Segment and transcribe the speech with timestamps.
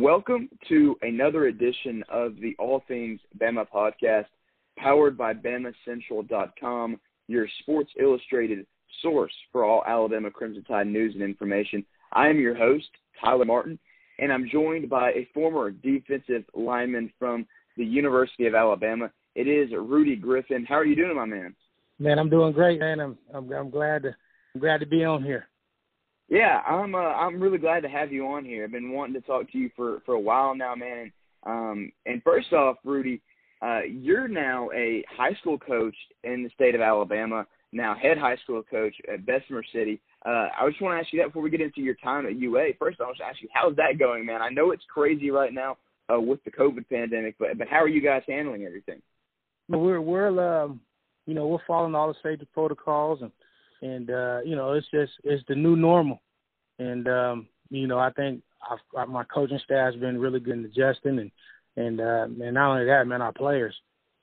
[0.00, 4.24] Welcome to another edition of the All Things Bama podcast,
[4.78, 8.64] powered by BamaCentral.com, your Sports Illustrated
[9.02, 11.84] source for all Alabama Crimson Tide news and information.
[12.14, 12.88] I am your host,
[13.22, 13.78] Tyler Martin,
[14.18, 17.46] and I'm joined by a former defensive lineman from
[17.76, 19.10] the University of Alabama.
[19.34, 20.64] It is Rudy Griffin.
[20.64, 21.54] How are you doing, my man?
[21.98, 23.00] Man, I'm doing great, man.
[23.00, 24.16] I'm I'm, I'm glad to
[24.54, 25.49] I'm glad to be on here.
[26.30, 28.62] Yeah, I'm uh, I'm really glad to have you on here.
[28.64, 31.12] I've been wanting to talk to you for for a while now, man.
[31.44, 33.20] Um, and first off, Rudy,
[33.60, 37.46] uh, you're now a high school coach in the state of Alabama.
[37.72, 40.00] Now, head high school coach at Bessemer City.
[40.24, 42.36] Uh, I just want to ask you that before we get into your time at
[42.36, 42.74] UA.
[42.78, 44.42] First, I want to ask you, how's that going, man?
[44.42, 45.78] I know it's crazy right now
[46.12, 49.02] uh, with the COVID pandemic, but but how are you guys handling everything?
[49.68, 50.80] We're we're um,
[51.26, 53.32] you know we're following all the safety protocols and
[53.82, 56.20] and uh, you know it's just it's the new normal,
[56.80, 60.64] and um, you know I think I've, my coaching staff has been really good in
[60.64, 61.30] adjusting, and
[61.76, 63.74] and uh, and not only that, man, our players.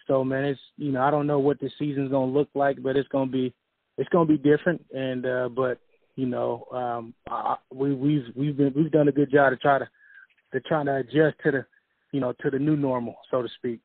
[0.08, 2.95] So man, it's you know I don't know what this season's gonna look like, but
[2.95, 3.53] it's gonna be
[3.97, 5.80] it's gonna be different, and uh, but
[6.16, 9.80] you know um, I, we we've we've been we've done a good job to try
[9.80, 9.88] to
[10.53, 11.66] to try to adjust to the
[12.11, 13.81] you know to the new normal, so to speak.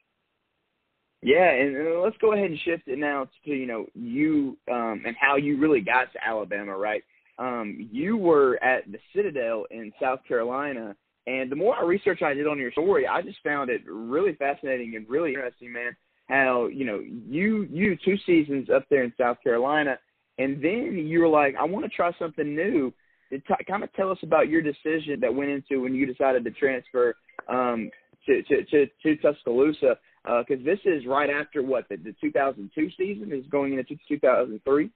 [1.24, 5.16] Yeah, and let's go ahead and shift it now to you know you um, and
[5.20, 7.02] how you really got to Alabama, right?
[7.38, 10.94] Um, you were at the Citadel in South Carolina,
[11.26, 14.34] and the more I research I did on your story, I just found it really
[14.34, 15.96] fascinating and really interesting, man.
[16.28, 19.98] How you know you you two seasons up there in South Carolina,
[20.38, 22.92] and then you were like, I want to try something new.
[23.30, 26.50] T- kind of tell us about your decision that went into when you decided to
[26.50, 27.14] transfer
[27.48, 27.90] um,
[28.26, 32.90] to, to to to Tuscaloosa because uh, this is right after what the, the 2002
[32.96, 34.90] season is going into 2003.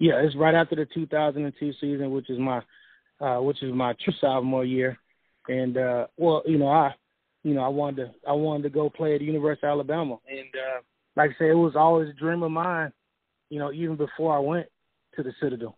[0.00, 2.62] Yeah, it's right after the 2002 season, which is my
[3.20, 4.98] uh, which is my true sophomore year,
[5.48, 6.94] and uh, well, you know, I
[7.44, 10.18] you know I wanted to I wanted to go play at the University of Alabama,
[10.28, 10.80] and uh,
[11.16, 12.92] like I say, it was always a dream of mine,
[13.50, 14.66] you know, even before I went
[15.16, 15.76] to the Citadel.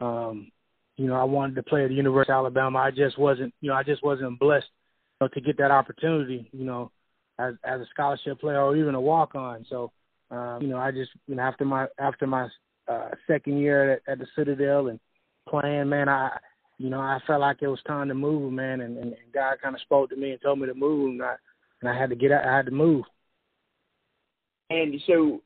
[0.00, 0.52] Um,
[0.96, 2.78] you know, I wanted to play at the University of Alabama.
[2.78, 4.68] I just wasn't, you know, I just wasn't blessed
[5.20, 6.48] know, to get that opportunity.
[6.52, 6.90] You know,
[7.38, 9.64] as as a scholarship player or even a walk on.
[9.68, 9.92] So
[10.30, 12.48] um, you know, I just you know after my after my
[12.88, 15.00] uh, second year at, at the Citadel and
[15.48, 16.30] playing, man, I
[16.78, 19.56] you know I felt like it was time to move, man, and, and, and God
[19.62, 21.34] kind of spoke to me and told me to move, and I
[21.80, 23.04] and I had to get out, I had to move.
[24.70, 25.42] And so,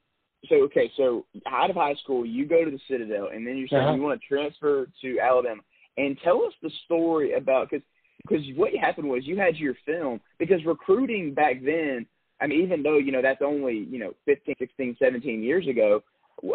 [0.48, 3.66] so okay, so out of high school, you go to the Citadel, and then you
[3.68, 3.94] say uh-huh.
[3.94, 5.62] you want to transfer to Alabama.
[5.96, 7.84] And tell us the story about because
[8.22, 12.06] because what happened was you had your film because recruiting back then
[12.40, 16.02] i mean even though you know that's only you know 15 16 17 years ago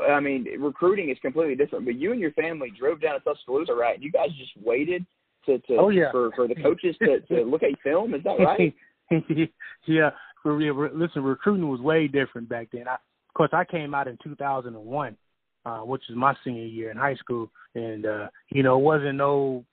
[0.09, 3.73] i mean recruiting is completely different but you and your family drove down to tuscaloosa
[3.73, 3.95] right?
[3.95, 5.05] And you guys just waited
[5.45, 6.11] to to oh, yeah.
[6.11, 8.13] for for the coaches to to look at film?
[8.13, 8.73] Is that right?
[9.85, 10.11] Yeah.
[10.45, 12.87] Listen recruiting was way different back then.
[12.87, 15.17] I, of course i came out in 2001
[15.65, 17.51] uh which is my senior year in high school.
[17.75, 19.65] And uh you know it wasn't no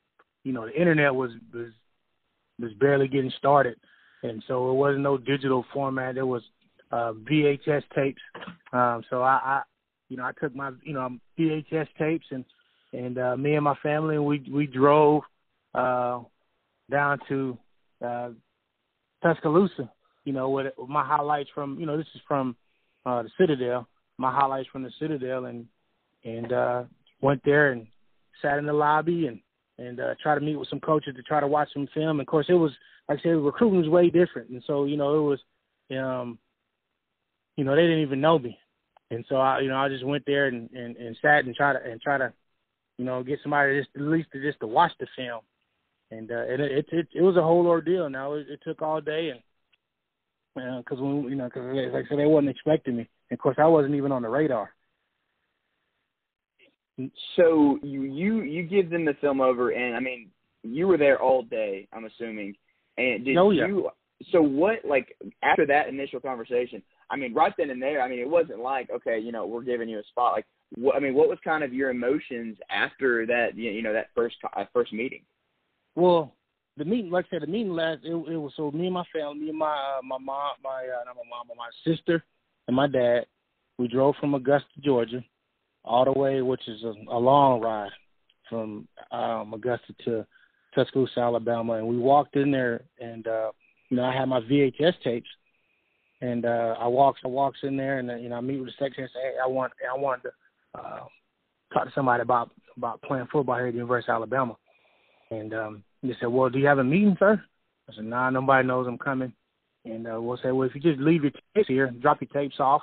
[0.45, 1.73] you know the internet was was
[2.61, 3.77] was barely getting started,
[4.23, 6.19] and so it wasn't no digital format.
[6.19, 6.43] It was
[6.93, 8.21] uh, VHS tapes.
[8.73, 9.63] Um, so I, I,
[10.11, 12.45] you know, I took my you know VHS tapes and
[12.93, 15.23] and uh, me and my family we we drove
[15.75, 16.21] uh,
[16.91, 17.57] down to
[18.05, 18.31] uh,
[19.23, 19.91] Tuscaloosa.
[20.25, 22.57] You know, with, with my highlights from you know this is from
[23.07, 23.89] uh, the Citadel.
[24.19, 25.67] My highlights from the Citadel and
[26.25, 26.83] and uh,
[27.23, 27.87] went there and
[28.43, 29.41] sat in the lobby and
[29.79, 32.19] and uh, try to meet with some coaches to try to watch some film.
[32.19, 32.73] And of course, it was
[33.09, 35.41] like I said, recruiting was way different, and so you know it was,
[35.97, 36.39] um,
[37.57, 38.59] you know, they didn't even know me,
[39.11, 41.73] and so I, you know, I just went there and and, and sat and try
[41.73, 42.33] to and try to,
[42.99, 45.41] you know, get somebody just at least to just to watch the film,
[46.11, 48.09] and uh, and it it it, was a whole ordeal.
[48.09, 52.09] Now it, it took all day, and because uh, when you know, because like I
[52.09, 53.09] said, they wasn't expecting me.
[53.31, 54.73] And of course, I wasn't even on the radar.
[57.37, 60.31] So you you you give them the film over, and I mean
[60.63, 61.89] you were there all day.
[61.93, 62.55] I'm assuming,
[62.97, 63.67] and did oh, yeah.
[63.67, 63.91] you?
[64.33, 64.85] So what?
[64.85, 68.61] Like after that initial conversation, I mean, right then and there, I mean, it wasn't
[68.61, 70.33] like okay, you know, we're giving you a spot.
[70.33, 70.47] Like,
[70.77, 70.97] what?
[70.97, 73.57] I mean, what was kind of your emotions after that?
[73.57, 75.23] You know, that first uh, first meeting.
[75.97, 76.35] Well,
[76.77, 78.01] the meeting, like I said, the meeting last.
[78.05, 80.85] It, it was so me and my family, me and my uh, my mom, my
[80.85, 82.25] uh, not my mom, but my sister
[82.67, 83.27] and my dad.
[83.79, 85.25] We drove from Augusta, Georgia
[85.85, 87.91] all the way, which is a, a long ride
[88.49, 90.27] from um, Augusta to
[90.75, 93.51] Tuscaloosa, Alabama, and we walked in there, and uh,
[93.89, 95.29] you know I had my VHS tapes,
[96.21, 98.69] and uh, I walks I walks in there, and uh, you know I meet with
[98.69, 100.31] the secretary and say, hey, I want I want to
[100.75, 101.01] uh,
[101.73, 104.57] talk to somebody about about playing football here at the University of Alabama,
[105.31, 107.43] and um, they said, well, do you have a meeting, sir?
[107.89, 109.33] I said, nah, nobody knows I'm coming.
[109.85, 112.61] And uh, we'll say, well, if you just leave your tapes here, drop your tapes
[112.61, 112.83] off,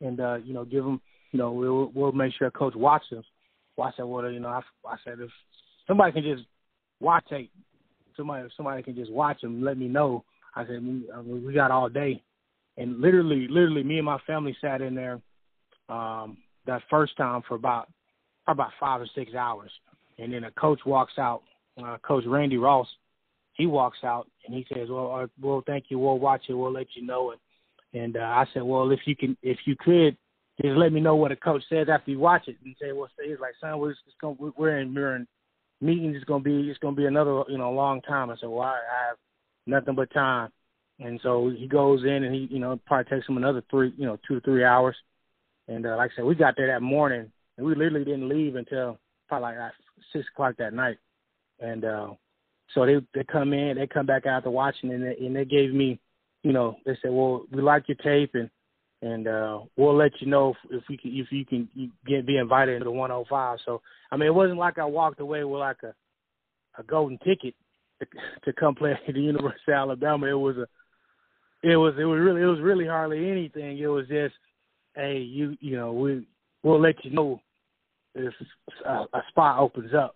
[0.00, 1.00] and uh, you know, give them,
[1.32, 3.24] you know, we'll we'll make sure coach watches.
[3.76, 5.30] Well, I said, well, you know, I, I said if
[5.86, 6.46] somebody can just
[7.00, 7.50] watch tape,
[8.16, 10.24] somebody somebody can just watch them, let me know.
[10.54, 12.22] I said, we, we got all day,
[12.76, 15.20] and literally, literally, me and my family sat in there
[15.88, 17.88] um, that first time for about
[18.46, 19.70] about five or six hours,
[20.18, 21.42] and then a coach walks out,
[21.82, 22.88] uh, Coach Randy Ross.
[23.54, 25.98] He walks out and he says, "Well, uh, well, thank you.
[25.98, 26.54] We'll watch it.
[26.54, 27.38] We'll let you know it."
[27.96, 30.16] And uh, I said, "Well, if you can, if you could,
[30.60, 33.08] just let me know what a coach says after you watch it." And say, "Well,
[33.24, 35.26] he's like, son, we're just going, we're in, we're in
[35.80, 36.16] meetings.
[36.16, 38.72] It's gonna be, it's gonna be another, you know, long time." I said, "Well, I,
[38.72, 39.16] I have
[39.66, 40.50] nothing but time."
[41.00, 44.06] And so he goes in and he, you know, probably takes him another three, you
[44.06, 44.96] know, two to three hours.
[45.66, 48.56] And uh, like I said, we got there that morning and we literally didn't leave
[48.56, 48.98] until
[49.28, 49.72] probably like
[50.12, 50.98] six o'clock that night.
[51.60, 52.08] And uh,
[52.74, 55.72] so they they come in, they come back after watching, and they, and they gave
[55.72, 56.00] me,
[56.42, 58.50] you know, they said, well, we like your tape, and
[59.02, 61.68] and uh, we'll let you know if, if we can if you can
[62.06, 63.58] get be invited into the 105.
[63.64, 65.94] So I mean, it wasn't like I walked away with like a
[66.78, 67.54] a golden ticket
[68.00, 68.06] to,
[68.44, 70.26] to come play at the University of Alabama.
[70.26, 70.66] It was a
[71.64, 73.78] it was it was really it was really hardly anything.
[73.78, 74.34] It was just,
[74.94, 76.26] hey, you you know we
[76.62, 77.40] we'll let you know
[78.14, 78.34] if
[78.84, 80.14] a, a spot opens up.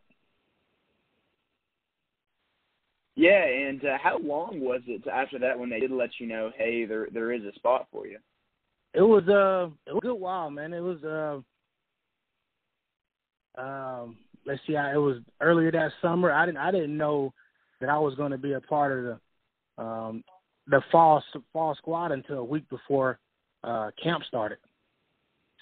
[3.17, 6.53] Yeah, and uh, how long was it after that when they did let you know,
[6.57, 8.19] hey, there there is a spot for you?
[8.93, 10.75] It was uh, it was a good while, man.
[10.75, 11.03] It was
[13.57, 16.31] uh, um, let's see, I, it was earlier that summer.
[16.31, 17.33] I didn't I didn't know
[17.81, 20.23] that I was going to be a part of the um
[20.69, 21.23] the fall
[21.53, 23.19] fall squad until a week before
[23.65, 24.59] uh camp started.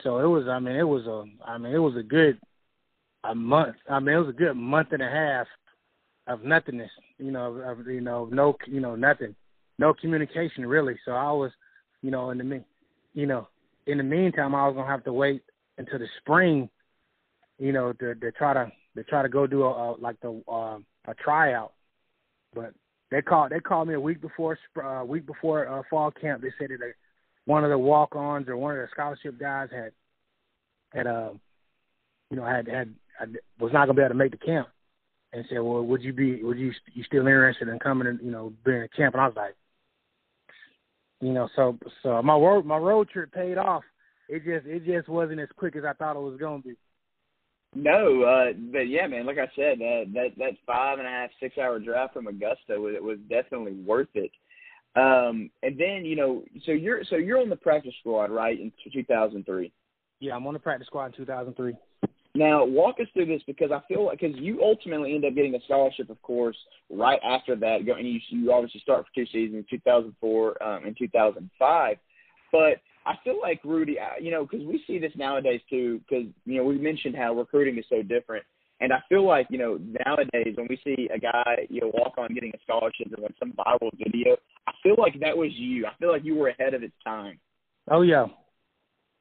[0.02, 2.38] So it was, I mean, it was a, I mean, it was a good
[3.24, 3.76] a month.
[3.88, 5.46] I mean, it was a good month and a half
[6.26, 6.90] of nothingness.
[7.18, 9.34] You know, of you know, no, you know, nothing,
[9.78, 10.98] no communication really.
[11.04, 11.50] So I was,
[12.02, 12.60] you know, in the me,
[13.14, 13.48] you know,
[13.86, 15.42] in the meantime, I was gonna have to wait
[15.78, 16.68] until the spring,
[17.58, 20.42] you know, to to try to to try to go do a, a like the
[20.48, 21.72] uh, a tryout.
[22.54, 22.74] But
[23.10, 26.42] they called they called me a week before uh, week before uh, fall camp.
[26.42, 26.92] They said that
[27.44, 29.92] one of the walk-ons or one of the scholarship guys had
[30.92, 31.30] had uh
[32.30, 34.68] you know had had, had was not going to be able to make the camp
[35.32, 38.30] and said, "Well, would you be would you you still interested in coming and you
[38.30, 39.54] know being a camp?" And I was like,
[41.20, 43.84] you know, so so my road my road trip paid off.
[44.28, 46.74] It just it just wasn't as quick as I thought it was going to be.
[47.76, 49.26] No, uh, but yeah, man.
[49.26, 52.80] Like I said, uh, that that five and a half six hour drive from Augusta
[52.80, 54.30] was was definitely worth it.
[54.96, 58.58] Um, and then you know, so you're so you're on the practice squad, right?
[58.58, 59.70] In 2003.
[60.20, 61.74] Yeah, I'm on the practice squad in 2003.
[62.34, 65.54] Now, walk us through this because I feel like because you ultimately end up getting
[65.54, 66.56] a scholarship, of course,
[66.90, 67.80] right after that.
[67.80, 71.96] And you you obviously start for two seasons, 2004 um, and 2005.
[72.52, 76.00] But I feel like Rudy, you know, because we see this nowadays too.
[76.08, 78.44] Because you know we mentioned how recruiting is so different.
[78.80, 82.18] And I feel like, you know, nowadays when we see a guy, you know, walk
[82.18, 84.36] on getting a scholarship or like some viral video,
[84.66, 85.86] I feel like that was you.
[85.86, 87.38] I feel like you were ahead of its time.
[87.90, 88.26] Oh yeah.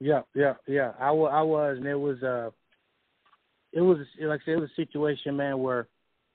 [0.01, 0.91] Yeah, yeah, yeah.
[0.99, 2.49] I, w- I was and it was uh
[3.71, 5.87] it was like I said, it was a situation, man, where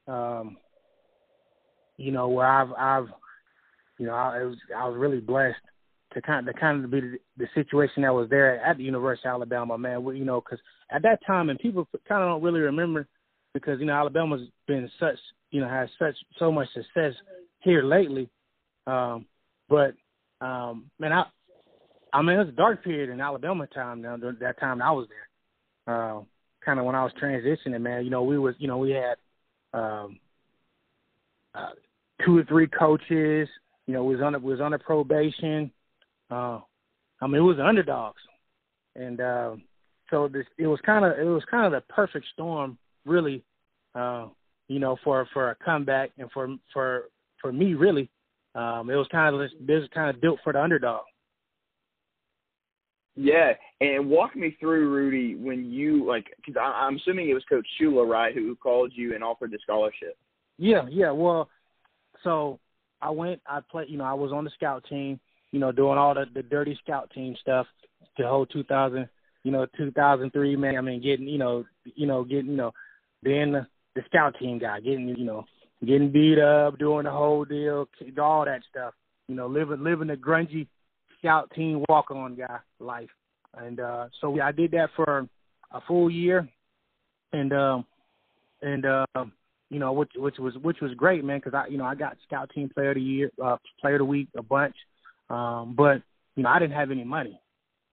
[0.07, 0.57] um
[1.99, 3.09] you know, where I've I've
[3.99, 5.57] you know, I was I was really blessed
[6.13, 8.85] to kind of to kind of be the, the situation that was there at the
[8.85, 10.05] University of Alabama, man.
[10.17, 10.59] You know, because
[10.91, 13.07] at that time, and people kind of don't really remember
[13.55, 15.19] because you know Alabama's been such
[15.51, 17.15] you know has such so much success
[17.61, 18.29] here lately,
[18.87, 19.27] um,
[19.69, 19.95] but
[20.41, 21.25] um, man, I
[22.13, 25.09] I mean it was a dark period in Alabama time now that time I was
[25.09, 26.21] there, uh,
[26.65, 28.05] kind of when I was transitioning, man.
[28.05, 29.17] You know we was you know we had
[29.73, 30.19] um,
[31.55, 31.71] uh,
[32.25, 33.49] two or three coaches.
[33.87, 35.71] You know, was on was under probation.
[36.31, 36.61] Uh,
[37.21, 38.21] I mean, it was underdogs,
[38.95, 39.57] and uh,
[40.11, 43.43] so this it was kind of it was kind of the perfect storm, really.
[43.95, 44.29] Uh,
[44.69, 47.05] you know, for for a comeback and for for
[47.41, 48.09] for me, really,
[48.55, 51.03] um, it was kind of this was kind of built for the underdog.
[53.17, 57.67] Yeah, and walk me through Rudy when you like because I'm assuming it was Coach
[57.81, 60.17] Shula, right, who called you and offered the scholarship.
[60.59, 61.11] Yeah, yeah.
[61.11, 61.49] Well,
[62.23, 62.61] so
[63.03, 63.41] I went.
[63.47, 63.91] I played.
[63.91, 65.19] You know, I was on the scout team
[65.53, 67.67] you know, doing all the, the dirty scout team stuff
[68.19, 69.09] the whole 2000,
[69.43, 70.77] you know, 2003, man.
[70.77, 72.73] I mean, getting, you know, you know, getting, you know,
[73.23, 75.45] being the, the scout team guy, getting, you know,
[75.85, 77.89] getting beat up, doing the whole deal,
[78.21, 78.95] all that stuff.
[79.29, 80.67] You know, living living the grungy
[81.19, 83.11] scout team walk on guy life.
[83.57, 85.29] And uh so yeah, I did that for
[85.71, 86.49] a full year
[87.33, 87.85] and um
[88.61, 89.07] and uh
[89.71, 92.17] you know, which which was which was great, man, because I you know I got
[92.27, 94.75] scout team player of the year, uh, player of the week, a bunch,
[95.31, 96.03] um, but
[96.37, 97.41] you know I didn't have any money.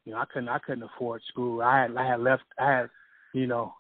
[0.06, 1.62] You know I couldn't I couldn't afford school.
[1.62, 2.90] I had I had left I had
[3.34, 3.74] you know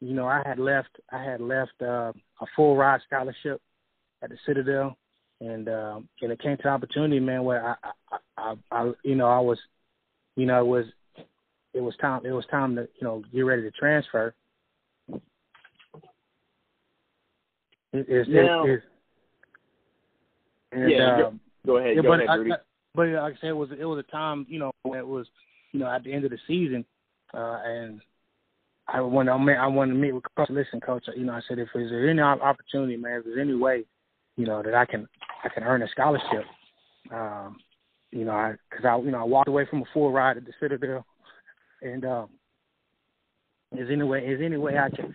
[0.00, 3.60] you know I had left I had left uh, a full ride scholarship
[4.22, 4.96] at the Citadel,
[5.40, 9.28] and um, and it came to opportunity, man, where I, I I I you know
[9.28, 9.58] I was
[10.36, 10.86] you know it was
[11.74, 14.34] it was time it was time to you know get ready to transfer
[17.92, 18.82] It's, now, it's,
[20.72, 22.02] and, yeah, um, go ahead.
[22.02, 22.52] Go ahead, Rudy.
[22.52, 22.56] I,
[22.96, 25.26] but like I said, it was it was a time, you know, it was,
[25.72, 26.84] you know, at the end of the season,
[27.34, 28.00] uh, and
[28.88, 30.48] I when I wanted to meet with Coach.
[30.50, 33.84] Listen, Coach, you know, I said if there's any opportunity, man, if there's any way,
[34.36, 35.06] you know, that I can
[35.44, 36.44] I can earn a scholarship,
[37.12, 37.58] um,
[38.10, 40.46] you know, I because I you know I walked away from a full ride at
[40.46, 41.04] the Citadel,
[41.82, 42.28] and um,
[43.76, 45.14] is any way is any way I can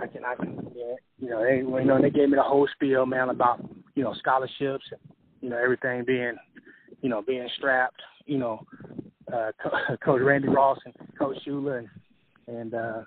[0.00, 0.70] I can I can
[1.18, 4.14] you know they you know they gave me the whole spiel man about you know
[4.14, 5.00] scholarships and
[5.40, 6.36] you know everything being
[7.02, 8.64] you know being strapped you know
[9.32, 9.52] uh
[10.04, 11.88] coach Randy Ross and coach Shula and
[12.56, 13.02] and uh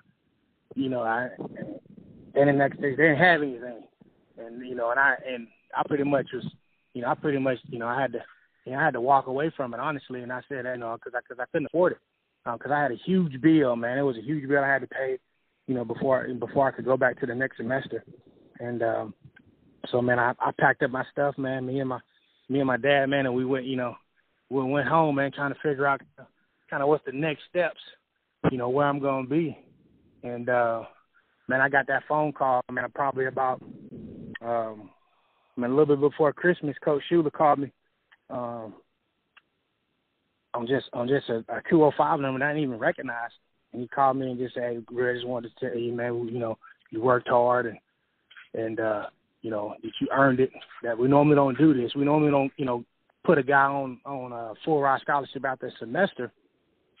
[0.74, 1.28] you know I
[2.34, 3.82] and the next day they didn't have anything
[4.38, 6.46] and you know and I and I pretty much was
[6.94, 8.20] you know I pretty much you know I had to
[8.66, 10.96] you know, I had to walk away from it honestly and I said you know
[10.96, 11.98] because I because I couldn't afford it
[12.44, 13.98] because uh, I had a huge bill, man.
[13.98, 15.18] It was a huge bill I had to pay,
[15.66, 18.04] you know, before before I could go back to the next semester.
[18.58, 19.14] And um,
[19.90, 21.66] so, man, I, I packed up my stuff, man.
[21.66, 22.00] Me and my
[22.50, 23.94] me and my dad, man, and we went, you know,
[24.50, 26.02] we went home, man, trying to figure out
[26.68, 27.80] kind of what's the next steps,
[28.50, 29.56] you know, where I'm gonna be.
[30.24, 30.82] And uh,
[31.48, 33.62] man, I got that phone call, man, probably about
[34.42, 34.90] um,
[35.56, 36.76] man, a little bit before Christmas.
[36.84, 37.72] Coach Shula called me.
[38.28, 38.74] Um,
[40.52, 43.30] on just on just a, a 205 number I didn't even recognize.
[43.72, 46.28] And he called me and just said, hey, I just wanted to tell you, man,
[46.28, 46.58] you know,
[46.90, 47.78] you worked hard and
[48.54, 49.06] and uh,
[49.42, 50.50] you know that you earned it.
[50.82, 51.92] That we normally don't do this.
[51.94, 52.84] We normally don't, you know,
[53.24, 56.32] put a guy on on a full ride scholarship out this semester.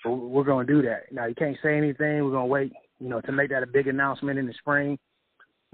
[0.04, 1.12] But we're going to do that.
[1.12, 2.24] Now you can't say anything.
[2.24, 4.98] We're going to wait, you know, to make that a big announcement in the spring.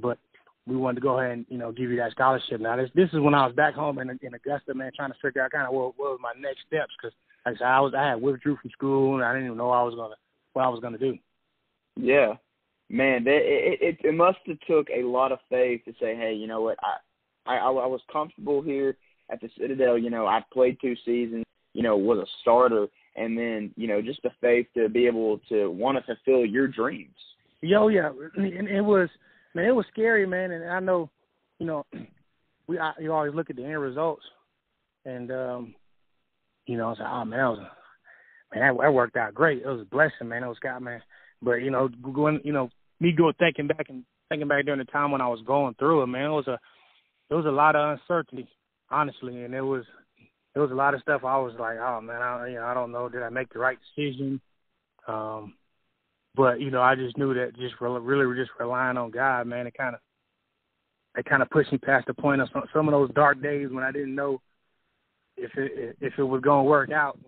[0.01, 0.19] But
[0.67, 2.61] we wanted to go ahead and you know give you that scholarship.
[2.61, 5.19] Now this this is when I was back home in, in Augusta, man, trying to
[5.23, 7.81] figure out kind of what, what was my next steps because like I said, I
[7.81, 10.17] was I had withdrew from school and I didn't even know I was gonna
[10.53, 11.17] what I was gonna do.
[11.97, 12.35] Yeah,
[12.89, 16.35] man, that it it, it must have took a lot of faith to say, hey,
[16.35, 18.97] you know what, I I I was comfortable here
[19.31, 19.99] at the Citadel.
[19.99, 21.45] You know, I played two seasons.
[21.73, 25.39] You know, was a starter, and then you know just the faith to be able
[25.51, 27.15] to want to fulfill your dreams.
[27.61, 29.09] Yo, yeah, and it was
[29.55, 31.11] man, it was scary, man, and I know,
[31.59, 31.85] you know,
[32.67, 34.25] we I, you always look at the end results,
[35.05, 35.75] and um
[36.67, 37.59] you know, I was like, oh man, that was
[38.55, 39.63] man, that, that worked out great.
[39.63, 40.45] It was a blessing, man.
[40.45, 41.03] It was God, man.
[41.43, 44.85] But you know, going, you know, me going thinking back and thinking back during the
[44.85, 46.59] time when I was going through it, man, it was a
[47.29, 48.49] there was a lot of uncertainty,
[48.91, 49.85] honestly, and it was
[50.55, 52.75] there was a lot of stuff I was like, oh man, I you know, I
[52.75, 54.41] don't know, did I make the right decision?
[55.07, 55.55] Um,
[56.35, 59.67] but you know, I just knew that just really, really just relying on God, man,
[59.67, 60.01] it kind of
[61.17, 63.69] it kind of pushed me past the point of some, some of those dark days
[63.71, 64.41] when I didn't know
[65.37, 67.19] if it if it was going to work out.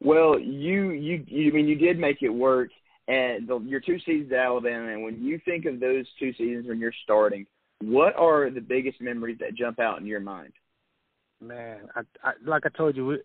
[0.00, 2.70] Well, you you you I mean you did make it work,
[3.08, 4.92] and the, your two seasons at Alabama.
[4.92, 7.46] And when you think of those two seasons when you're starting,
[7.80, 10.52] what are the biggest memories that jump out in your mind?
[11.40, 13.18] Man, I, I like I told you,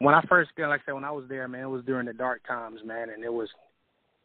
[0.00, 2.06] when I first got, like I said when I was there, man, it was during
[2.06, 3.48] the dark times, man, and it was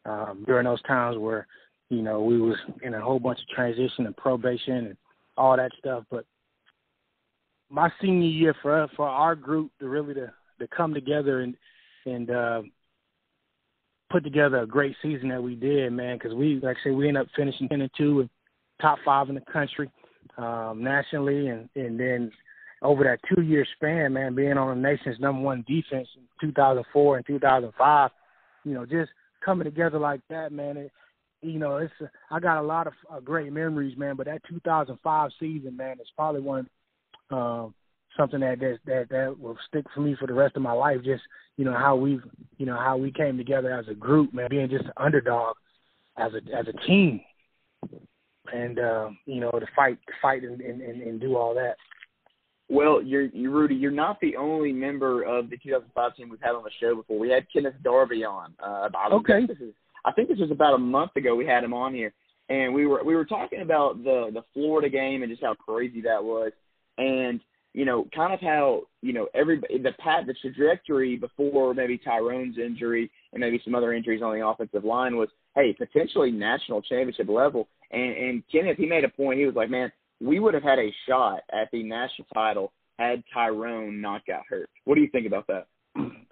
[0.04, 1.46] um, during those times where
[1.90, 4.96] you know we was in a whole bunch of transition and probation and
[5.36, 6.04] all that stuff.
[6.10, 6.24] But
[7.70, 11.54] my senior year for us, for our group to really to to come together and
[12.06, 12.62] and uh,
[14.10, 16.16] put together a great season that we did, man.
[16.16, 18.30] Because we like I said, we ended up finishing ten and two and
[18.80, 19.90] top five in the country
[20.36, 22.30] um, nationally, and and then
[22.82, 27.16] over that two year span, man, being on the nation's number one defense in 2004
[27.16, 28.10] and 2005,
[28.64, 29.10] you know, just
[29.44, 30.76] coming together like that, man.
[30.76, 30.92] It,
[31.40, 31.92] you know, it's
[32.30, 34.16] I got a lot of uh, great memories, man.
[34.16, 36.68] But that 2005 season, man, is probably one
[37.30, 37.74] um,
[38.18, 40.98] something that, that that that will stick for me for the rest of my life.
[41.04, 41.22] Just
[41.56, 42.22] you know how we've
[42.58, 45.56] you know how we came together as a group, man, being just an underdog
[46.18, 47.20] as a as a team,
[48.52, 51.76] and uh, you know to fight to fight and, and, and do all that.
[52.70, 53.74] Well, you're, you Rudy.
[53.74, 57.18] You're not the only member of the 2005 team we've had on the show before.
[57.18, 58.52] We had Kenneth Darby on.
[58.62, 59.46] Uh, about okay.
[59.46, 59.72] This is,
[60.04, 61.34] I think this was about a month ago.
[61.34, 62.12] We had him on here,
[62.50, 66.02] and we were we were talking about the the Florida game and just how crazy
[66.02, 66.52] that was.
[66.98, 67.40] And
[67.74, 72.58] you know, kind of how you know every the pat the trajectory before maybe Tyrone's
[72.58, 77.28] injury and maybe some other injuries on the offensive line was, hey, potentially national championship
[77.28, 77.68] level.
[77.90, 79.38] And and Kenneth, he made a point.
[79.38, 83.22] He was like, man, we would have had a shot at the national title had
[83.32, 84.68] Tyrone not got hurt.
[84.84, 85.66] What do you think about that?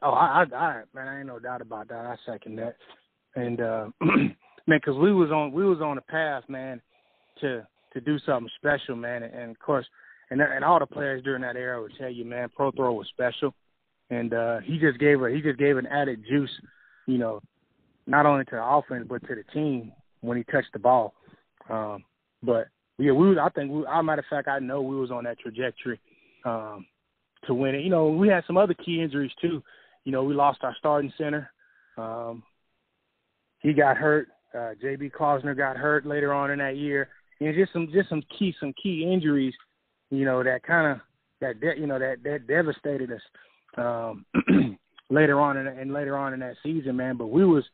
[0.02, 2.06] Oh, I, I, I man, I ain't no doubt about that.
[2.06, 2.76] I second that.
[3.34, 4.36] And uh man,
[4.68, 6.80] because we was on we was on a path, man,
[7.40, 9.22] to to do something special, man.
[9.22, 9.86] And, and of course,
[10.30, 13.54] and and all the players during that era would tell you, man, Prothro was special,
[14.11, 16.50] and uh, he just gave a he just gave an added juice,
[17.06, 17.40] you know,
[18.06, 21.14] not only to the offense but to the team when he touched the ball.
[21.68, 22.04] Um,
[22.42, 22.68] but
[22.99, 25.11] yeah, we was, I think we, as a matter of fact, I know we was
[25.11, 26.00] on that trajectory
[26.45, 26.87] um,
[27.47, 27.83] to win it.
[27.83, 29.62] You know, we had some other key injuries too.
[30.04, 31.50] You know, we lost our starting center.
[31.99, 32.42] Um,
[33.61, 34.28] he got hurt.
[34.54, 37.09] Uh, JB Closner got hurt later on in that year.
[37.40, 39.52] And just some just some key some key injuries
[40.10, 41.00] you know, that kind of
[41.40, 43.20] that de- you know that that devastated us
[43.76, 44.25] um,
[45.10, 47.16] later on in, and later on in that season, man.
[47.16, 47.64] But we was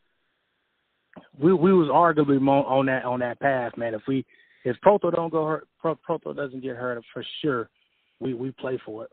[1.39, 3.95] we we was arguably on that on that path, man.
[3.95, 4.25] If we
[4.65, 7.69] if Prothro don't go hurt, Pro, Prothro doesn't get hurt for sure.
[8.21, 9.11] We we play for it.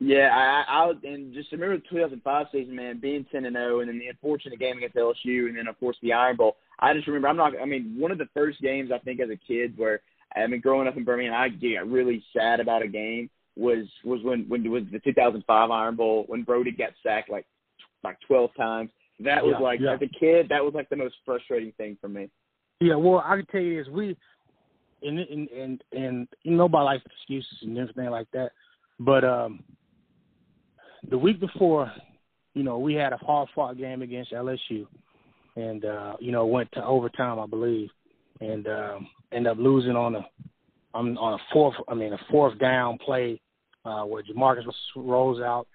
[0.00, 3.88] Yeah, I, I and just remember the 2005 season, man, being 10 and 0, and
[3.88, 6.56] then the unfortunate game against LSU, and then of course the Iron Bowl.
[6.78, 9.30] I just remember, I'm not, I mean, one of the first games I think as
[9.30, 10.00] a kid where
[10.34, 14.20] I mean, growing up in Birmingham, I get really sad about a game was was
[14.22, 17.46] when when it was the 2005 Iron Bowl when Brodie got sacked like
[18.04, 18.90] like 12 times.
[19.20, 19.94] That was yeah, like yeah.
[19.94, 22.30] as a kid, that was like the most frustrating thing for me.
[22.80, 24.16] Yeah, well, I can tell you is we
[25.02, 28.50] and and and and nobody likes excuses and everything like that,
[29.00, 29.64] but um,
[31.10, 31.90] the week before,
[32.54, 34.86] you know, we had a hard fought game against LSU,
[35.56, 37.90] and uh, you know went to overtime, I believe,
[38.40, 40.26] and um, end up losing on a
[40.94, 41.74] on, on a fourth.
[41.88, 43.40] I mean, a fourth down play
[43.84, 44.64] uh, where Jamarcus
[44.96, 45.66] rolls out,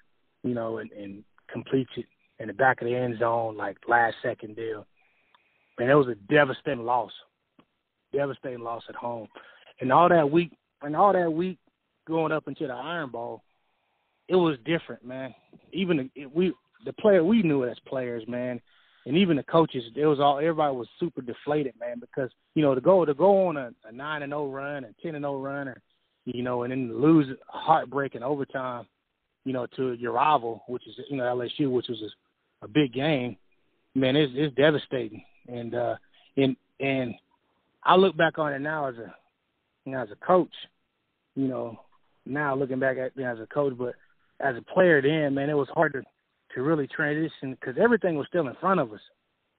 [0.44, 2.06] you know, and, and completes it
[2.40, 4.86] in the back of the end zone, like last second deal.
[5.78, 7.12] And it was a devastating loss,
[8.12, 9.28] devastating loss at home.
[9.82, 10.52] And all that week,
[10.82, 11.58] and all that week
[12.08, 13.44] going up into the Iron Bowl,
[14.28, 15.34] it was different, man.
[15.72, 16.54] Even the, we,
[16.86, 18.62] the player we knew as players, man,
[19.06, 22.74] and even the coaches, it was all everybody was super deflated, man, because you know
[22.74, 25.36] to go to go on a, nine and zero oh run and ten and zero
[25.36, 25.82] oh run, or
[26.26, 28.86] you know, and then lose heartbreak in overtime,
[29.44, 32.94] you know, to your rival, which is you know LSU, which was a, a big
[32.94, 33.36] game.
[33.96, 35.96] Man, it's it's devastating, and uh,
[36.38, 37.14] and and
[37.84, 39.14] I look back on it now as a
[39.86, 40.54] you know as a coach,
[41.36, 41.80] you know,
[42.26, 43.96] now looking back at you know, as a coach, but
[44.40, 46.04] as a player then, man, it was hard to
[46.54, 49.00] to really transition because everything was still in front of us.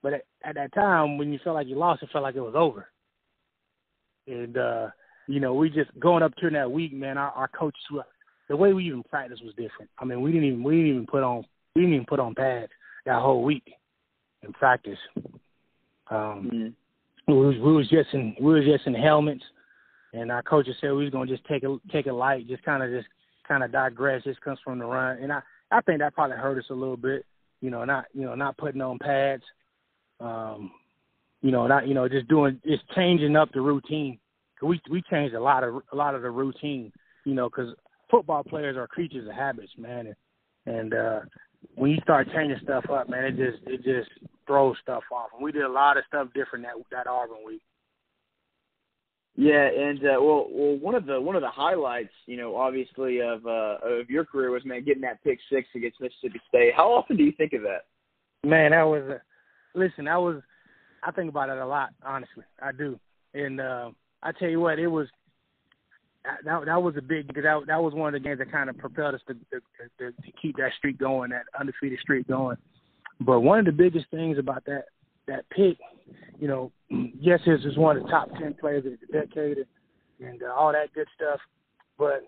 [0.01, 2.41] But at, at that time, when you felt like you lost, it felt like it
[2.41, 2.87] was over.
[4.27, 4.87] And uh,
[5.27, 7.17] you know, we just going up during that week, man.
[7.17, 7.81] Our, our coaches,
[8.47, 9.89] the way we even practiced was different.
[9.99, 12.35] I mean, we didn't even we didn't even put on we didn't even put on
[12.35, 12.71] pads
[13.05, 13.67] that whole week
[14.43, 14.99] in practice.
[16.11, 17.33] Um, mm-hmm.
[17.33, 19.43] we was we was just in we was just in helmets,
[20.13, 22.83] and our coaches said we was gonna just take a take a light, just kind
[22.83, 23.07] of just
[23.47, 24.23] kind of digress.
[24.25, 25.41] This comes from the run, and I
[25.75, 27.25] I think that probably hurt us a little bit.
[27.59, 29.43] You know, not you know not putting on pads.
[30.21, 30.71] Um,
[31.41, 34.17] you know, not you know just doing just changing up the routine.
[34.61, 36.93] We we changed a lot of a lot of the routine.
[37.25, 37.75] You know, because
[38.09, 40.13] football players are creatures of habits, man,
[40.65, 41.19] and, and uh,
[41.75, 44.09] when you start changing stuff up, man, it just it just
[44.47, 45.29] throws stuff off.
[45.33, 47.61] And we did a lot of stuff different that that Auburn week.
[49.37, 53.19] Yeah, and uh, well, well, one of the one of the highlights, you know, obviously
[53.19, 56.71] of uh, of your career was man getting that pick six against Mississippi State.
[56.75, 57.85] How often do you think of that?
[58.47, 59.21] Man, that was a,
[59.77, 60.05] listen.
[60.05, 60.41] That was
[61.03, 61.89] I think about it a lot.
[62.05, 62.97] Honestly, I do.
[63.33, 63.91] And uh,
[64.23, 65.07] I tell you what, it was
[66.23, 68.69] that that was a big because that that was one of the games that kind
[68.69, 69.59] of propelled us to to,
[69.99, 72.57] to to keep that streak going, that undefeated streak going.
[73.19, 74.85] But one of the biggest things about that
[75.27, 75.77] that pick,
[76.39, 80.27] you know, yes, his is one of the top ten players of the decade and,
[80.27, 81.39] and uh, all that good stuff.
[81.97, 82.23] But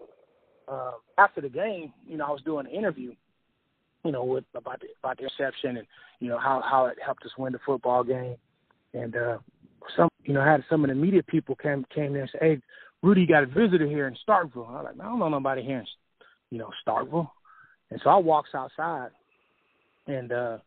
[0.68, 3.14] uh, after the game, you know, I was doing an interview,
[4.04, 5.88] you know, with about the about the reception and
[6.20, 8.36] you know how how it helped us win the football game,
[8.94, 9.38] and uh,
[9.96, 12.42] some you know I had some of the media people came came there and said,
[12.42, 12.62] "Hey,
[13.02, 15.80] Rudy got a visitor here in Starkville." I was like, "I don't know nobody here
[15.80, 15.86] in
[16.50, 17.30] you know Starkville,"
[17.92, 19.10] and so I walks outside,
[20.08, 20.58] and uh,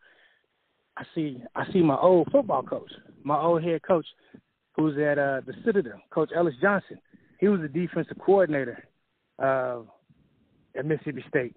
[1.00, 2.90] I see I see my old football coach,
[3.24, 4.04] my old head coach,
[4.76, 6.98] who's at uh, the Citadel, Coach Ellis Johnson.
[7.38, 8.84] He was the defensive coordinator
[9.42, 9.78] uh,
[10.76, 11.56] at Mississippi State,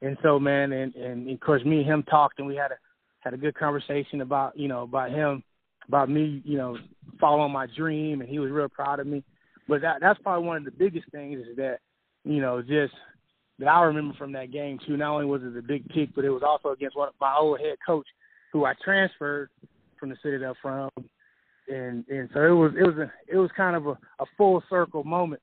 [0.00, 2.76] and so man, and, and of course me and him talked, and we had a
[3.20, 5.44] had a good conversation about you know about him,
[5.86, 6.76] about me, you know,
[7.20, 9.22] following my dream, and he was real proud of me.
[9.68, 11.78] But that that's probably one of the biggest things is that
[12.24, 12.94] you know just
[13.60, 14.96] that I remember from that game too.
[14.96, 17.36] Not only was it a big kick, but it was also against one of my
[17.36, 18.08] old head coach,
[18.52, 19.50] who I transferred
[19.98, 20.90] from the Citadel from,
[21.68, 24.62] and and so it was it was a it was kind of a, a full
[24.68, 25.42] circle moment.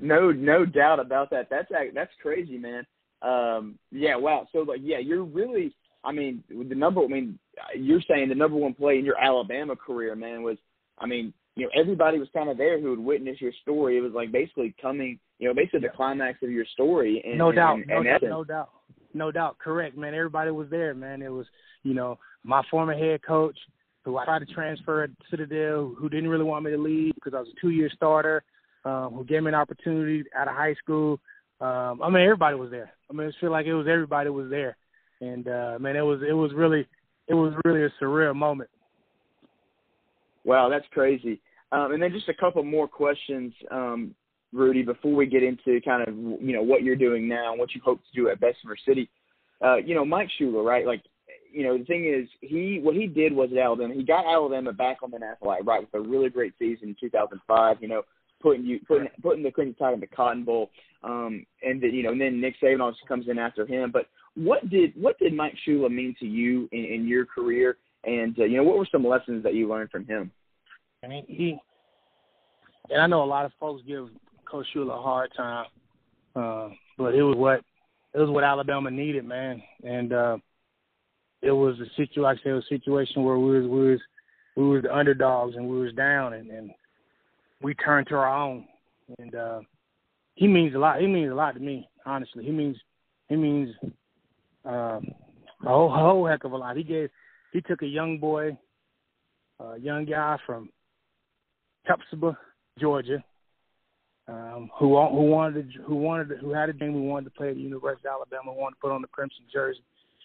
[0.00, 1.48] No, no doubt about that.
[1.50, 2.86] That's that's crazy, man.
[3.22, 4.46] Um, yeah, wow.
[4.52, 5.74] So like, yeah, you're really.
[6.04, 7.02] I mean, the number.
[7.02, 7.38] I mean,
[7.76, 10.56] you're saying the number one play in your Alabama career, man, was.
[10.98, 13.98] I mean, you know, everybody was kind of there who would witness your story.
[13.98, 17.22] It was like basically coming, you know, basically the climax of your story.
[17.26, 18.70] And, no doubt, and, no, and doubt no doubt,
[19.16, 19.58] no doubt.
[19.58, 20.14] Correct, man.
[20.14, 21.22] Everybody was there, man.
[21.22, 21.46] It was,
[21.82, 23.56] you know, my former head coach,
[24.04, 27.34] who I tried to transfer at Citadel, who didn't really want me to leave because
[27.34, 28.44] I was a two-year starter,
[28.84, 31.18] um, who gave me an opportunity out of high school.
[31.60, 32.92] Um, I mean, everybody was there.
[33.10, 34.76] I mean, it feel like it was everybody was there,
[35.20, 36.86] and uh, man, it was it was really
[37.28, 38.70] it was really a surreal moment.
[40.44, 41.40] Wow, that's crazy.
[41.72, 44.14] Um, and then just a couple more questions, um,
[44.56, 47.74] Rudy, before we get into kind of you know what you're doing now and what
[47.74, 49.08] you hope to do at Bessemer City.
[49.64, 50.86] Uh, you know, Mike Shula, right?
[50.86, 51.02] Like
[51.52, 54.72] you know, the thing is, he what he did was at Alabama, he got Alabama
[54.72, 57.76] back on the national light, right, with a really great season in 2005.
[57.80, 58.02] You know,
[58.42, 60.70] putting you putting putting the Crimson Tide in the Cotton Bowl,
[61.02, 63.90] um, and then you know, and then Nick Saban also comes in after him.
[63.90, 68.38] But what did what did Mike Shula mean to you in, in your career, and
[68.38, 70.30] uh, you know, what were some lessons that you learned from him?
[71.02, 71.58] I mean, he
[72.90, 74.08] and I know a lot of folks give
[74.46, 75.66] Coach Shula a hard time,
[76.34, 77.60] uh, but it was what
[78.14, 80.12] it was what Alabama needed, man, and.
[80.12, 80.36] uh
[81.42, 82.22] it was a situation.
[82.22, 84.00] Like I said, a situation where we was we was
[84.56, 86.70] we was the underdogs and we was down and, and
[87.62, 88.64] we turned to our own.
[89.18, 89.60] And uh,
[90.34, 91.00] he means a lot.
[91.00, 92.44] He means a lot to me, honestly.
[92.44, 92.76] He means
[93.28, 93.74] he means
[94.64, 95.06] um,
[95.64, 96.76] a whole, whole heck of a lot.
[96.76, 97.10] He gave
[97.52, 98.56] he took a young boy,
[99.60, 100.70] a young guy from
[101.88, 102.36] Hephzibah,
[102.78, 103.22] Georgia,
[104.28, 107.30] um, who who wanted to, who wanted to, who had a dream, who wanted to
[107.30, 109.82] play at the University of Alabama, wanted to put on the crimson jersey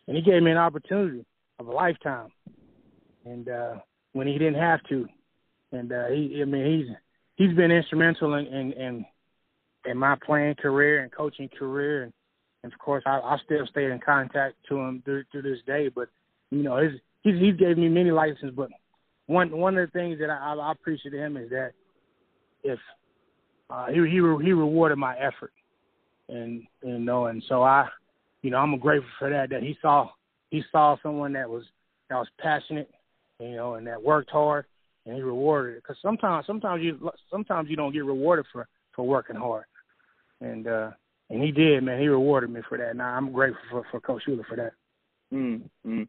[0.07, 1.25] and he gave me an opportunity
[1.59, 2.29] of a lifetime.
[3.25, 3.75] And uh,
[4.13, 5.07] when he didn't have to,
[5.71, 6.95] and uh, he, I mean, he's
[7.35, 9.05] he's been instrumental in in in,
[9.85, 12.13] in my playing career and coaching career, and,
[12.63, 15.89] and of course, I, I still stay in contact to him through, through this day.
[15.93, 16.09] But
[16.49, 18.69] you know, his he's he's gave me many lessons, but
[19.27, 21.71] one one of the things that I, I appreciate him is that
[22.63, 22.79] if
[23.71, 25.53] uh, he he he rewarded my effort,
[26.29, 27.87] and you know, and so I
[28.41, 29.49] you know, I'm grateful for that.
[29.49, 30.09] That he saw
[30.49, 31.63] he saw someone that was
[32.09, 32.89] that was passionate,
[33.39, 34.65] you know, and that worked hard,
[35.05, 35.83] and he rewarded it.
[35.83, 39.65] Because sometimes, sometimes you sometimes you don't get rewarded for for working hard,
[40.41, 40.91] and uh
[41.29, 41.99] and he did, man.
[41.99, 44.73] He rewarded me for that, and I'm grateful for for Coach Shula for that.
[45.33, 46.03] Mm-hmm.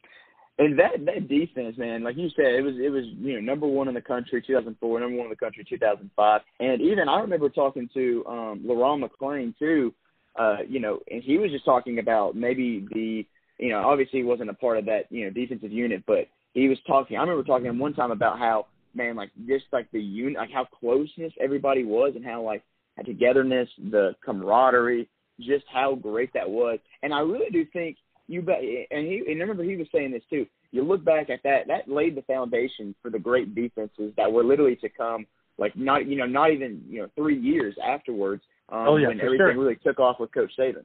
[0.58, 3.66] And that that defense, man, like you said, it was it was you know number
[3.66, 7.48] one in the country 2004, number one in the country 2005, and even I remember
[7.48, 9.94] talking to um Le'Ron McClain too
[10.38, 13.26] uh, you know, and he was just talking about maybe the,
[13.58, 16.68] you know, obviously he wasn't a part of that, you know, defensive unit, but he
[16.68, 17.16] was talking.
[17.16, 20.38] I remember talking to him one time about how, man, like just like the unit,
[20.38, 22.62] like how closeness everybody was, and how like
[22.96, 25.08] the togetherness, the camaraderie,
[25.40, 26.78] just how great that was.
[27.02, 27.96] And I really do think
[28.28, 28.60] you bet.
[28.90, 30.46] And he, and remember he was saying this too.
[30.70, 34.44] You look back at that, that laid the foundation for the great defenses that were
[34.44, 35.26] literally to come.
[35.58, 39.20] Like not, you know, not even you know three years afterwards um, oh yeah, when
[39.20, 39.58] everything sure.
[39.58, 40.84] really took off with Coach Saban.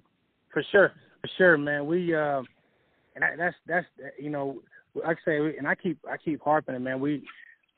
[0.51, 1.85] For sure, for sure, man.
[1.87, 2.41] We uh,
[3.15, 3.87] and I, that's that's
[4.19, 4.61] you know,
[4.93, 6.99] like I say, and I keep I keep harping it, man.
[6.99, 7.23] We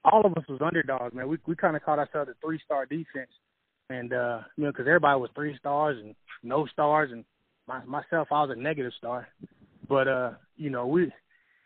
[0.03, 1.27] all of us was underdogs, man.
[1.27, 3.31] We we kind of called ourselves a three star defense,
[3.89, 7.23] and uh, you know, because everybody was three stars and no stars, and
[7.69, 9.27] my, myself, I was a negative star.
[9.87, 11.11] But uh, you know, we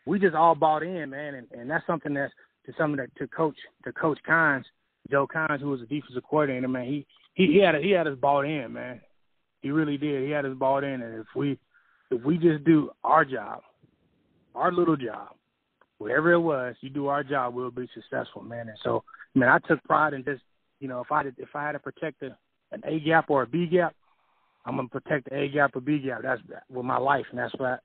[0.06, 2.32] we just all bought in, man, and, and that's something that's
[2.66, 4.64] to something that to coach to Coach Kines,
[5.10, 6.86] Joe Kines, who was a defensive coordinator, man.
[6.86, 9.00] He he, he had he had us bought in, man.
[9.62, 10.24] He really did.
[10.24, 11.58] He had us bought in, and if we
[12.10, 13.62] if we just do our job,
[14.54, 15.30] our little job,
[15.98, 18.68] whatever it was, you do our job, we'll be successful, man.
[18.68, 20.42] And so, man, I took pride in just,
[20.80, 22.36] you know, if I did, if I had to protect a,
[22.72, 23.94] an A gap or a B gap,
[24.66, 26.22] I'm gonna protect the A gap or B gap.
[26.22, 27.80] That's with my life, and that's what,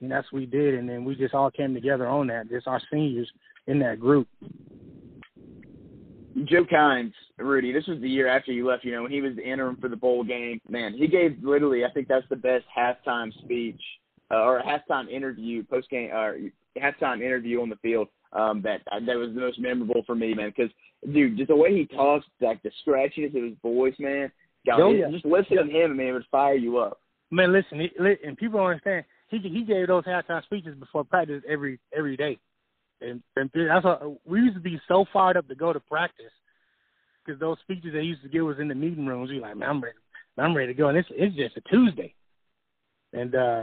[0.00, 0.74] and that's what we did.
[0.74, 2.48] And then we just all came together on that.
[2.48, 3.30] Just our seniors
[3.66, 4.28] in that group.
[6.44, 9.36] Joe Kines, Rudy, this was the year after you left, you know, when he was
[9.36, 10.60] the interim for the bowl game.
[10.68, 13.80] Man, he gave literally, I think that's the best halftime speech
[14.32, 16.36] uh, or halftime interview, post game, or
[16.76, 20.52] halftime interview on the field um, that that was the most memorable for me, man.
[20.54, 20.72] Because,
[21.12, 24.30] dude, just the way he talks, like the scratchiness of his voice, man.
[24.66, 25.10] God, oh, yeah.
[25.10, 27.00] Just listen to him, man, it would fire you up.
[27.30, 27.90] Man, listen, he,
[28.24, 29.04] and people don't understand.
[29.28, 32.38] He he gave those halftime speeches before practice every every day.
[33.00, 36.32] And, and that's what we used to be so fired up to go to practice
[37.24, 39.30] because those speeches they used to give was in the meeting rooms.
[39.30, 39.96] We like, man, I'm ready.
[40.36, 42.14] I'm ready to go, and it's it's just a Tuesday,
[43.12, 43.62] and uh,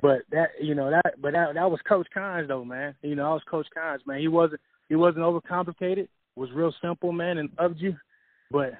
[0.00, 2.94] but that you know that but that that was Coach Kines though, man.
[3.02, 4.20] You know, I was Coach Kines, man.
[4.20, 6.08] He wasn't he wasn't overcomplicated.
[6.34, 7.96] Was real simple, man, and loved you,
[8.50, 8.72] but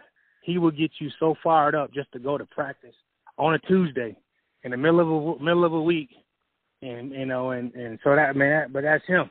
[0.49, 2.95] he would get you so fired up just to go to practice
[3.37, 4.17] on a Tuesday
[4.65, 6.09] in the middle of a middle of a week,
[6.81, 9.29] and you know, and and so that man, but that's him.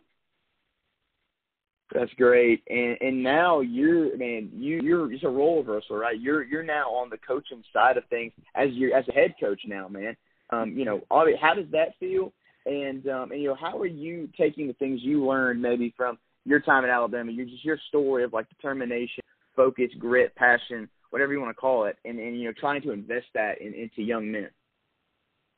[1.92, 6.22] That's great, and and now you're man, you you're it's a role reversal, right?
[6.22, 9.62] You're you're now on the coaching side of things as you're as a head coach
[9.66, 10.16] now, man.
[10.52, 12.32] Um, you know, how does that feel?
[12.68, 16.20] And um, and you know, how are you taking the things you learned maybe from
[16.46, 19.24] your time at Alabama, your just your story of like determination,
[19.56, 22.92] focus, grit, passion, whatever you want to call it, and and you know, trying to
[22.92, 24.50] invest that in, into young men.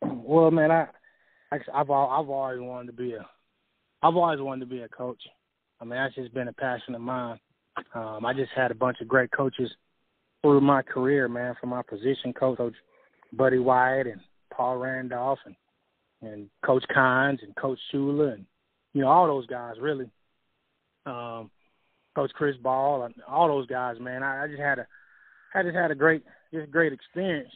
[0.02, 0.88] Well, man, I,
[1.52, 3.26] I've I've always wanted to be a
[4.02, 5.22] I've always wanted to be a coach.
[5.82, 7.40] I mean, that's just been a passion of mine.
[7.94, 9.70] Um, I just had a bunch of great coaches
[10.42, 12.74] through my career, man, from my position coach, coach
[13.34, 14.22] Buddy Wyatt and
[14.54, 15.56] Paul Randolph and
[16.22, 18.46] and Coach Kines and Coach Shula and
[18.94, 20.10] you know all those guys really.
[21.06, 21.50] Um,
[22.16, 24.24] Coach Chris Ball and all those guys, man.
[24.24, 24.88] I, I just had a
[25.54, 27.52] I just had a great just great experience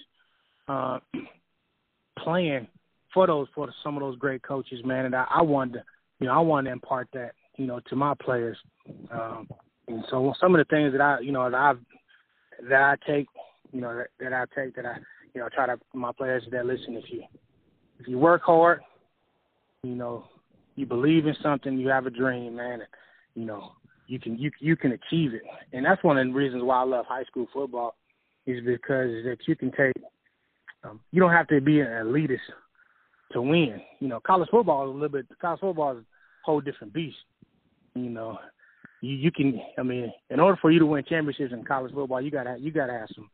[0.67, 0.99] uh,
[2.19, 2.67] playing
[3.13, 5.06] for those for some of those great coaches, man.
[5.06, 5.84] And I, I wanted to
[6.19, 8.58] you know I wanted to impart that you know, to my players.
[9.12, 9.47] Um,
[9.88, 11.73] and so some of the things that I, you know, that I
[12.69, 13.27] that I take,
[13.71, 14.97] you know, that, that I take that I,
[15.34, 16.95] you know, try to my players that listen.
[16.95, 17.23] If you
[17.99, 18.82] if you work hard,
[19.84, 20.25] you know,
[20.75, 22.88] you believe in something, you have a dream, man, and,
[23.36, 23.73] you know,
[24.13, 25.41] you can you you can achieve it.
[25.73, 27.95] And that's one of the reasons why I love high school football
[28.45, 29.93] is because that you can take.
[30.84, 32.38] Um, you don't have to be an elitist
[33.32, 33.82] to win.
[33.99, 35.26] You know, college football is a little bit.
[35.41, 36.06] College football is a
[36.45, 37.17] whole different beast.
[37.95, 38.38] You know,
[39.02, 39.60] you you can.
[39.80, 42.69] I mean, in order for you to win championships in college football, you gotta you
[42.69, 43.32] gotta have some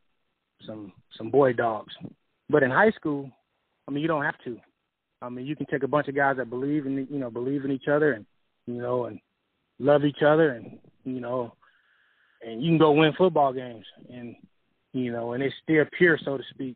[0.65, 1.93] some some boy dogs.
[2.49, 3.29] But in high school,
[3.85, 4.57] I mean, you don't have to.
[5.21, 7.65] I mean, you can take a bunch of guys that believe in you know believe
[7.65, 8.25] in each other and
[8.65, 9.19] you know and
[9.79, 11.53] love each other and you know
[12.41, 14.35] and you can go win football games and
[14.93, 16.75] you know and it's still pure so to speak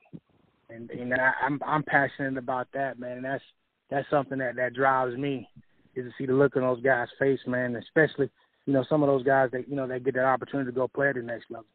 [0.70, 3.44] and and I, I'm I'm passionate about that man and that's
[3.90, 5.48] that's something that that drives me
[5.96, 7.76] is to see the look on those guys' face, man.
[7.76, 8.30] Especially,
[8.66, 10.88] you know, some of those guys that you know they get that opportunity to go
[10.88, 11.66] play at the next level.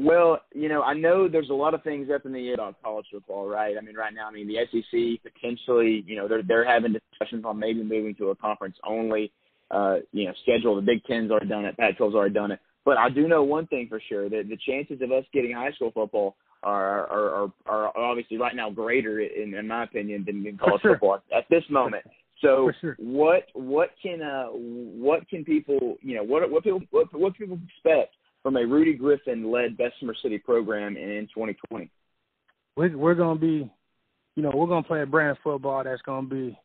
[0.00, 2.80] Well, you know, I know there's a lot of things up in the air about
[2.84, 3.74] college football, right?
[3.76, 7.44] I mean, right now, I mean, the SEC potentially, you know, they're they're having discussions
[7.44, 9.32] on maybe moving to a conference only,
[9.72, 10.76] uh, you know, schedule.
[10.76, 12.60] The Big Ten's already done it, Pac-12's already done it.
[12.84, 15.72] But I do know one thing for sure that the chances of us getting high
[15.72, 20.46] school football are are are, are obviously right now greater in, in my opinion than
[20.46, 20.92] in college sure.
[20.92, 22.04] football at this moment.
[22.40, 22.96] So sure.
[23.00, 27.58] what what can uh what can people you know what what people what, what people
[27.66, 31.90] expect from a Rudy Griffin led Bessemer City program in 2020?
[32.76, 33.70] We're we're gonna be,
[34.36, 36.58] you know, we're gonna play a brand of football that's gonna be,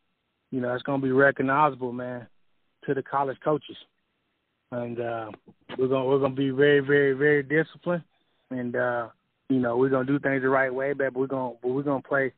[0.52, 2.28] you know, it's gonna be recognizable, man,
[2.86, 3.78] to the college coaches,
[4.72, 5.32] and uh,
[5.78, 8.04] we're gonna we're gonna be very very very disciplined,
[8.52, 9.08] and uh,
[9.50, 12.02] you know, we're gonna do things the right way, but we're gonna but we're gonna
[12.02, 12.32] play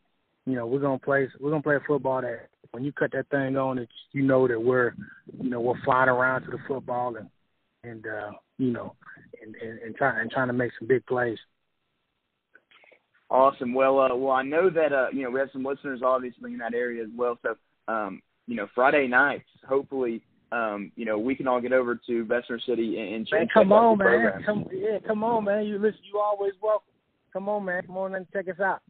[0.46, 3.58] you know, we're gonna play we're gonna play football that when you cut that thing
[3.58, 4.94] on it you know that we're
[5.42, 7.30] you know, we're flying around to the football and
[7.84, 8.96] and uh, you know,
[9.42, 11.38] and, and, and trying and trying to make some big plays.
[13.30, 13.74] Awesome.
[13.74, 16.60] Well, uh, well, I know that uh, you know we have some listeners obviously in
[16.60, 17.38] that area as well.
[17.42, 17.56] So,
[17.88, 22.26] um, you know, Friday nights, hopefully, um, you know, we can all get over to
[22.26, 24.44] Bessemer City and, and man, come on, man.
[24.46, 25.66] Come, yeah, come on, man.
[25.66, 26.00] You listen.
[26.12, 26.94] You always welcome.
[27.34, 27.84] Come on, man.
[27.86, 28.82] Come on and check us out.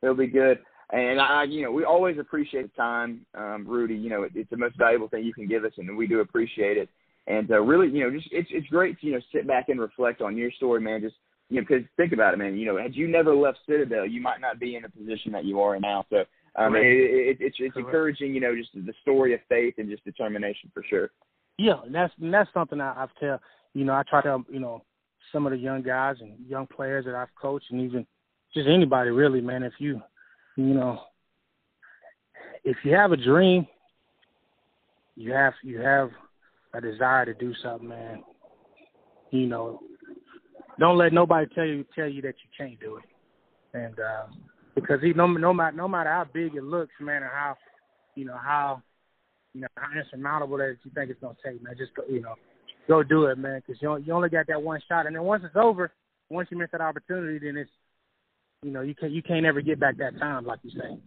[0.00, 0.58] It'll be good.
[0.92, 3.94] And I, you know, we always appreciate the time, um, Rudy.
[3.94, 6.20] You know, it, it's the most valuable thing you can give us, and we do
[6.20, 6.88] appreciate it.
[7.26, 9.80] And uh, really, you know, just it's it's great to you know sit back and
[9.80, 11.00] reflect on your story, man.
[11.00, 11.14] Just
[11.48, 12.56] you know, because think about it, man.
[12.56, 15.44] You know, had you never left Citadel, you might not be in the position that
[15.44, 16.04] you are now.
[16.10, 16.24] So,
[16.56, 20.04] um, it, it, it's it's encouraging, you know, just the story of faith and just
[20.04, 21.10] determination for sure.
[21.58, 23.40] Yeah, and that's and that's something I, I've tell
[23.74, 24.82] you know I try to you know
[25.30, 28.06] some of the young guys and young players that I've coached, and even
[28.54, 29.62] just anybody really, man.
[29.62, 30.00] If you,
[30.56, 31.00] you know,
[32.64, 33.66] if you have a dream,
[35.14, 36.10] you have you have
[36.74, 38.22] a desire to do something, man.
[39.30, 39.80] You know,
[40.78, 43.04] don't let nobody tell you tell you that you can't do it,
[43.74, 44.26] and uh,
[44.74, 47.56] because he, no no matter no matter how big it looks, man, or how
[48.14, 48.82] you know how
[49.54, 51.74] you know how insurmountable that you think it's gonna take, man.
[51.78, 52.34] Just go, you know,
[52.88, 55.42] go do it, man, because you you only got that one shot, and then once
[55.44, 55.92] it's over,
[56.30, 57.70] once you miss that opportunity, then it's
[58.62, 60.98] you know you can't you can't ever get back that time, like you say.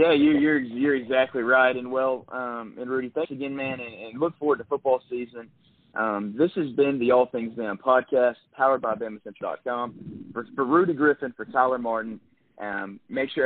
[0.00, 3.94] Yeah, you, you're you're exactly right, and well, um, and Rudy, thanks again, man, and,
[3.94, 5.50] and look forward to football season.
[5.94, 10.30] Um, this has been the All Things Bama podcast, powered by BamaCentral.com.
[10.32, 12.18] For, for Rudy Griffin, for Tyler Martin,
[12.58, 13.38] um, make sure